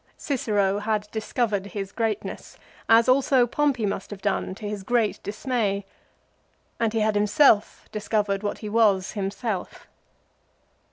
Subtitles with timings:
[0.17, 2.57] Cicero had discovered his greatness,
[2.89, 5.85] as also Pompey must have done, to his great dismay.
[6.79, 9.85] And he had himself discovered what he was him self.